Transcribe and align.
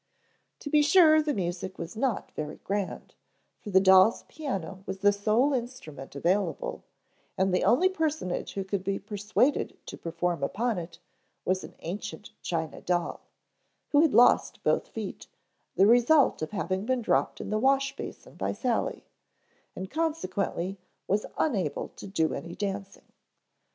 To 0.61 0.71
be 0.71 0.81
sure 0.81 1.21
the 1.21 1.31
music 1.31 1.77
was 1.77 1.95
not 1.95 2.31
very 2.31 2.55
grand, 2.63 3.13
for 3.59 3.69
the 3.69 3.79
doll's 3.79 4.23
piano 4.23 4.81
was 4.87 4.97
the 5.01 5.11
sole 5.13 5.53
instrument 5.53 6.15
available 6.15 6.83
and 7.37 7.53
the 7.53 7.63
only 7.63 7.87
personage 7.87 8.53
who 8.55 8.63
could 8.63 8.83
be 8.83 8.97
persuaded 8.97 9.77
to 9.85 9.99
perform 9.99 10.41
upon 10.41 10.79
it 10.79 10.97
was 11.45 11.63
an 11.63 11.75
ancient 11.81 12.31
china 12.41 12.81
doll, 12.81 13.21
who 13.89 14.01
had 14.01 14.15
lost 14.15 14.63
both 14.63 14.87
feet, 14.87 15.27
the 15.75 15.85
result 15.85 16.41
of 16.41 16.49
having 16.49 16.83
been 16.87 17.03
dropped 17.03 17.39
in 17.39 17.51
the 17.51 17.59
wash 17.59 17.95
basin 17.95 18.33
by 18.33 18.53
Sally, 18.53 19.05
and 19.75 19.91
consequently 19.91 20.79
was 21.07 21.27
unable 21.37 21.89
to 21.89 22.07
do 22.07 22.33
any 22.33 22.55
dancing. 22.55 23.05